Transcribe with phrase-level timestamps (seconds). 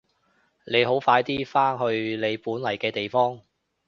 [0.65, 3.39] 你好快啲返去你本來嘅地方！